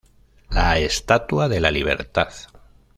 [0.49, 2.31] La Estatua de la Libertad.